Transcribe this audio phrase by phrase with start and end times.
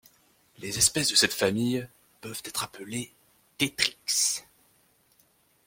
[0.57, 1.87] Les espèces de cette famille
[2.21, 3.13] peuvent être appelées
[3.59, 4.41] tétrix.